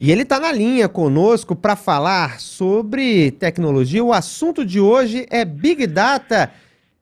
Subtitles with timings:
[0.00, 4.02] E ele está na linha conosco para falar sobre tecnologia.
[4.02, 6.52] O assunto de hoje é Big Data.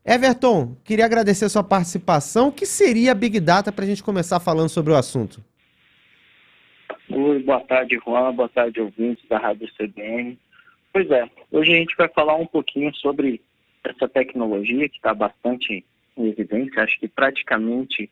[0.04, 2.48] Everton, queria agradecer a sua participação.
[2.48, 5.42] O que seria Big Data para a gente começar falando sobre o assunto?
[7.08, 8.34] Oi, boa tarde, Juan.
[8.34, 10.38] Boa tarde, ouvintes da Rádio CBN.
[10.92, 13.40] Pois é, hoje a gente vai falar um pouquinho sobre
[13.84, 15.84] essa tecnologia que está bastante
[16.16, 16.82] em evidência.
[16.82, 18.10] Acho que praticamente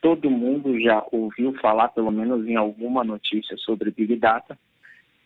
[0.00, 4.58] todo mundo já ouviu falar, pelo menos em alguma notícia, sobre Big Data.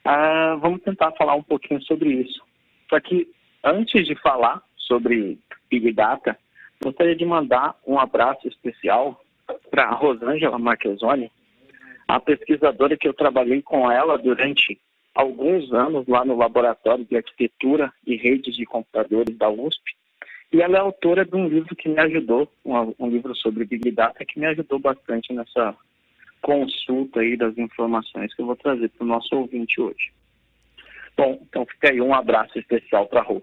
[0.04, 2.42] Ah, vamos tentar falar um pouquinho sobre isso.
[2.88, 3.28] Só que
[3.62, 5.38] antes de falar sobre
[5.70, 6.38] Big Data,
[6.82, 9.20] gostaria de mandar um abraço especial
[9.70, 11.30] para a Rosângela Marquezoni,
[12.06, 14.78] a pesquisadora que eu trabalhei com ela durante
[15.14, 19.93] alguns anos lá no Laboratório de Arquitetura e Redes de Computadores da USP.
[20.54, 23.90] E ela é autora de um livro que me ajudou, um, um livro sobre Big
[23.90, 25.76] Data, que me ajudou bastante nessa
[26.40, 30.12] consulta aí das informações que eu vou trazer para o nosso ouvinte hoje.
[31.16, 33.42] Bom, então fica aí um abraço especial para a Rô.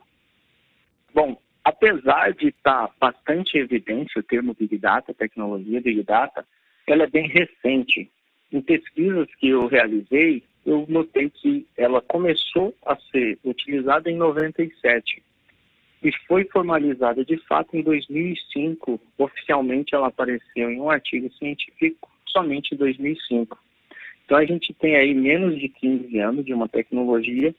[1.13, 6.47] Bom, apesar de estar tá bastante evidente o termo Big Data, tecnologia Big Data,
[6.87, 8.09] ela é bem recente.
[8.53, 15.21] Em pesquisas que eu realizei, eu notei que ela começou a ser utilizada em 97
[16.03, 18.99] e foi formalizada de fato em 2005.
[19.17, 23.57] Oficialmente ela apareceu em um artigo científico somente em 2005.
[24.25, 27.53] Então a gente tem aí menos de 15 anos de uma tecnologia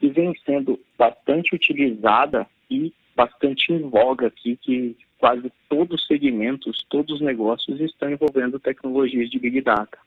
[0.00, 6.84] que vem sendo bastante utilizada e bastante em voga aqui, que quase todos os segmentos,
[6.88, 9.98] todos os negócios estão envolvendo tecnologias de Big Data.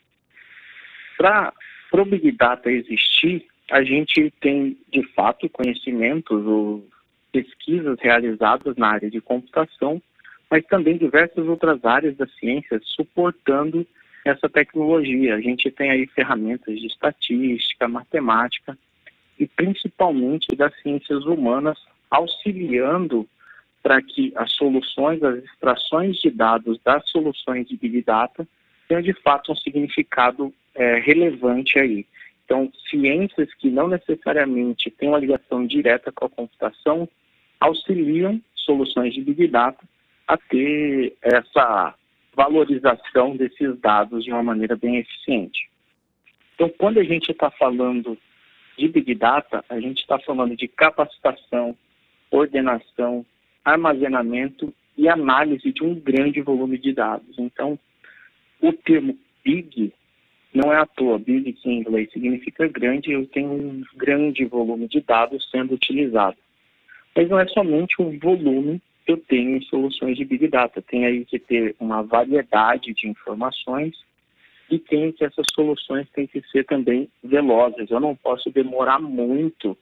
[1.17, 1.53] Para
[1.94, 6.86] o Big Data existir, a gente tem, de fato, conhecimentos ou
[7.36, 10.02] pesquisas realizadas na área de computação,
[10.50, 13.86] mas também diversas outras áreas da ciência suportando
[14.23, 15.36] essa tecnologia.
[15.36, 18.78] A gente tem aí ferramentas de estatística, matemática
[19.38, 21.78] e principalmente das ciências humanas
[22.09, 23.28] auxiliando
[23.84, 28.47] para que as soluções, as extrações de dados das soluções de Big Data
[28.88, 32.06] tenham de fato um significado é, relevante aí.
[32.45, 37.09] Então, ciências que não necessariamente têm uma ligação direta com a computação
[37.60, 39.84] auxiliam soluções de Big Data
[40.28, 41.94] a ter essa
[42.36, 45.70] valorização desses dados de uma maneira bem eficiente.
[46.56, 48.18] Então, quando a gente está falando
[48.78, 51.76] de Big Data, a gente está falando de capacitação,
[52.32, 53.26] ordenação,
[53.64, 57.38] armazenamento e análise de um grande volume de dados.
[57.38, 57.78] Então,
[58.62, 59.94] o termo Big
[60.54, 61.20] não é à toa.
[61.20, 66.38] Big, que em inglês significa grande, eu tenho um grande volume de dados sendo utilizado.
[67.16, 70.81] Mas não é somente um volume que eu tenho em soluções de Big Data.
[70.81, 73.96] Tem aí que ter uma variedade de informações
[74.70, 77.90] e tem que essas soluções têm que ser também velozes.
[77.90, 79.78] Eu não posso demorar muito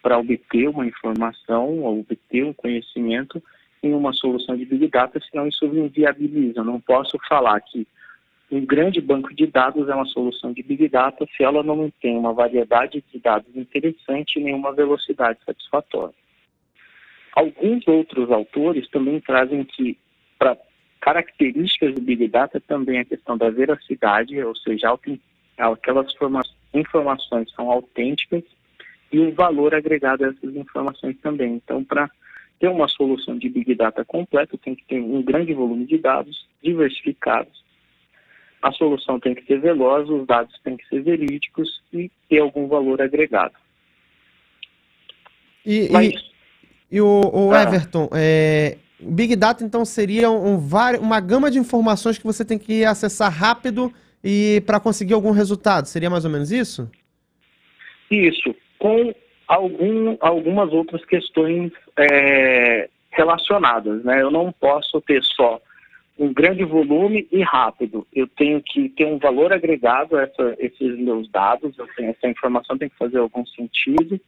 [0.00, 3.42] para obter uma informação ou obter um conhecimento
[3.82, 6.60] em uma solução de Big Data, senão isso inviabiliza.
[6.60, 7.86] Eu não posso falar que
[8.50, 12.16] um grande banco de dados é uma solução de Big Data se ela não tem
[12.16, 16.14] uma variedade de dados interessante e nenhuma velocidade satisfatória.
[17.38, 19.96] Alguns outros autores também trazem que,
[20.36, 20.58] para
[21.00, 24.92] características do Big Data, também a questão da veracidade, ou seja,
[25.56, 26.12] aquelas
[26.74, 28.42] informações são autênticas
[29.12, 31.54] e o valor agregado a essas informações também.
[31.54, 32.10] Então, para
[32.58, 36.44] ter uma solução de Big Data completa, tem que ter um grande volume de dados
[36.60, 37.64] diversificados.
[38.60, 42.66] A solução tem que ser veloz, os dados têm que ser verídicos e ter algum
[42.66, 43.54] valor agregado.
[45.64, 46.37] E, Mas, e,
[46.90, 50.68] e o, o ah, Everton, é, o Big Data então seria um, um,
[51.00, 55.86] uma gama de informações que você tem que acessar rápido e para conseguir algum resultado.
[55.86, 56.90] Seria mais ou menos isso?
[58.10, 59.14] Isso com
[59.46, 64.04] algum, algumas outras questões é, relacionadas.
[64.04, 64.22] Né?
[64.22, 65.60] Eu não posso ter só
[66.18, 68.06] um grande volume e rápido.
[68.14, 72.76] Eu tenho que ter um valor agregado a essa, esses meus dados, tenho, essa informação
[72.76, 74.20] tem que fazer algum sentido,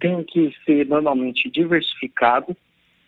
[0.00, 2.56] tem que ser normalmente diversificado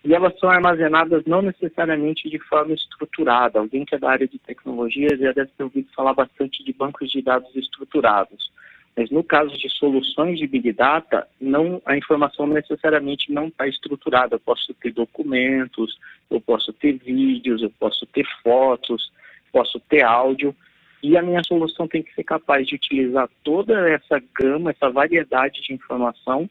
[0.04, 3.58] e elas são armazenadas não necessariamente de forma estruturada.
[3.58, 7.10] Alguém que é da área de tecnologia já deve ter ouvido falar bastante de bancos
[7.10, 8.50] de dados estruturados.
[8.96, 14.36] Mas no caso de soluções de Big Data, não, a informação necessariamente não está estruturada.
[14.36, 15.98] Eu posso ter documentos,
[16.30, 19.12] eu posso ter vídeos, eu posso ter fotos,
[19.52, 20.54] posso ter áudio.
[21.02, 25.60] E a minha solução tem que ser capaz de utilizar toda essa gama, essa variedade
[25.60, 26.48] de informação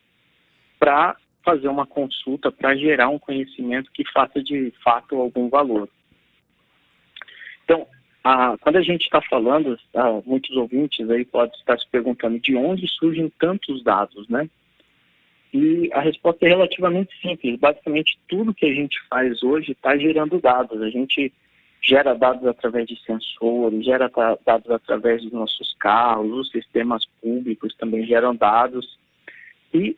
[0.79, 5.89] para fazer uma consulta, para gerar um conhecimento que faça de fato algum valor.
[7.63, 7.87] Então,
[8.23, 12.55] ah, quando a gente está falando, ah, muitos ouvintes aí podem estar se perguntando de
[12.55, 14.49] onde surgem tantos dados, né?
[15.53, 17.57] E a resposta é relativamente simples.
[17.57, 20.81] Basicamente, tudo que a gente faz hoje está gerando dados.
[20.81, 21.31] A gente
[21.81, 24.11] gera dados através de sensores, gera
[24.45, 28.99] dados através dos nossos carros, os sistemas públicos também geram dados.
[29.73, 29.95] E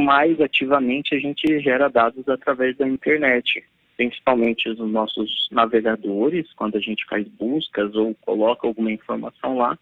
[0.00, 3.64] mais ativamente a gente gera dados através da internet,
[3.96, 9.78] principalmente os nossos navegadores, quando a gente faz buscas ou coloca alguma informação lá,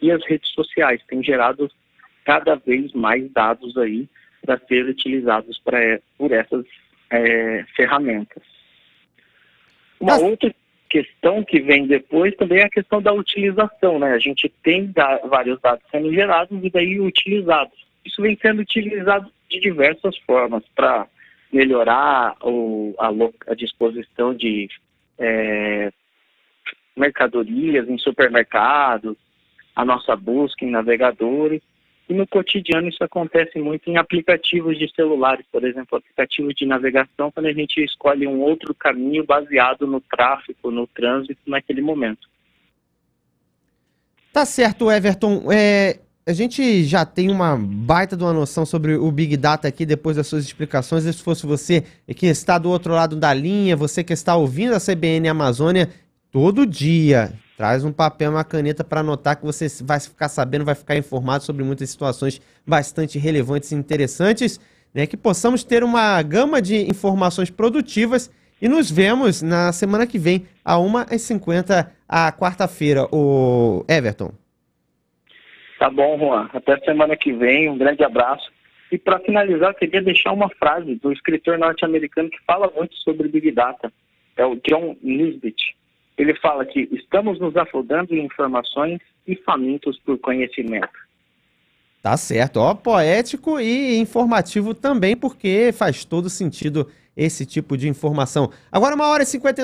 [0.00, 1.70] e as redes sociais têm gerado
[2.24, 4.08] cada vez mais dados aí
[4.44, 5.78] para ser utilizados pra,
[6.16, 6.64] por essas
[7.10, 8.42] é, ferramentas.
[10.00, 10.54] Uma outra
[10.88, 14.12] questão que vem depois também é a questão da utilização, né?
[14.12, 17.89] A gente tem da, vários dados sendo gerados e daí utilizados.
[18.04, 21.06] Isso vem sendo utilizado de diversas formas para
[21.52, 23.08] melhorar o, a,
[23.50, 24.68] a, disposição de
[25.18, 25.92] é,
[26.96, 29.16] mercadorias em supermercados,
[29.74, 31.60] a nossa busca em navegadores.
[32.08, 37.30] E no cotidiano isso acontece muito em aplicativos de celulares, por exemplo, aplicativos de navegação,
[37.30, 42.28] quando a gente escolhe um outro caminho baseado no tráfego, no trânsito naquele momento.
[44.32, 45.52] Tá certo, Everton.
[45.52, 49.86] É, a gente já tem uma baita de uma noção sobre o Big Data aqui
[49.86, 51.04] depois das suas explicações.
[51.04, 51.84] E se fosse você
[52.14, 55.88] que está do outro lado da linha, você que está ouvindo a CBN Amazônia
[56.30, 60.74] todo dia, traz um papel, uma caneta para anotar que você vai ficar sabendo, vai
[60.74, 64.60] ficar informado sobre muitas situações bastante relevantes e interessantes,
[64.94, 65.06] né?
[65.06, 68.30] Que possamos ter uma gama de informações produtivas
[68.62, 74.32] e nos vemos na semana que vem, a 1h50, a quarta-feira, o Everton.
[75.80, 76.46] Tá bom, Juan.
[76.52, 77.70] Até semana que vem.
[77.70, 78.52] Um grande abraço.
[78.92, 83.50] E para finalizar, queria deixar uma frase do escritor norte-americano que fala muito sobre Big
[83.50, 83.90] Data.
[84.36, 85.74] É o John Nisbet.
[86.18, 90.92] Ele fala que estamos nos afogando em informações e famintos por conhecimento.
[92.02, 98.50] Tá certo, ó, poético e informativo também, porque faz todo sentido esse tipo de informação.
[98.70, 99.54] Agora, uma hora e 59.